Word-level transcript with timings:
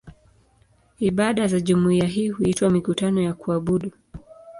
Ibada 0.99 1.47
za 1.47 1.59
jumuiya 1.59 2.07
hii 2.07 2.29
huitwa 2.29 2.69
"mikutano 2.69 3.21
ya 3.21 3.33
kuabudu". 3.33 3.91